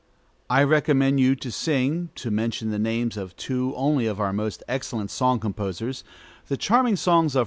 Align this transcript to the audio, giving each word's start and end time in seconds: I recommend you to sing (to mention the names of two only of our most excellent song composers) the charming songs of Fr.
I 0.49 0.63
recommend 0.63 1.19
you 1.19 1.35
to 1.35 1.51
sing 1.51 2.09
(to 2.15 2.31
mention 2.31 2.71
the 2.71 2.79
names 2.79 3.17
of 3.17 3.35
two 3.35 3.71
only 3.75 4.07
of 4.07 4.19
our 4.19 4.33
most 4.33 4.63
excellent 4.67 5.11
song 5.11 5.39
composers) 5.39 6.03
the 6.47 6.57
charming 6.57 6.95
songs 6.95 7.35
of 7.35 7.39
Fr. 7.39 7.39